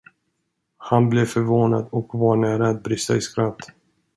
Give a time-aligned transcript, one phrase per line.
[0.77, 3.59] Han blev förvånad och var nära att brista i skratt.